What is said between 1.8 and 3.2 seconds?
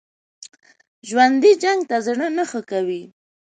ته زړه نه ښه کوي